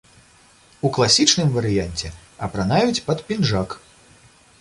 [0.87, 2.07] У класічным варыянце
[2.47, 3.77] апранаюць пад пінжак.